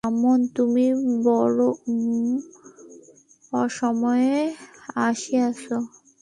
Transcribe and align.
ব্রাহ্মণ, 0.03 0.39
তুমি 0.55 0.85
বড়ো 1.23 1.69
অসময়ে 3.53 4.39
আসিয়াছ। 5.01 5.63